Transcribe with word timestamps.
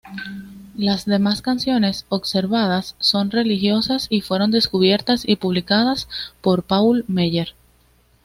Las 0.75 1.05
demás 1.05 1.43
canciones 1.43 2.05
conservadas 2.09 2.95
son 2.97 3.29
religiosas, 3.29 4.07
y 4.09 4.21
fueron 4.21 4.49
descubiertas 4.49 5.23
y 5.29 5.35
publicadas 5.35 6.07
por 6.41 6.63
Paul 6.63 7.05
Meyer. 7.07 7.49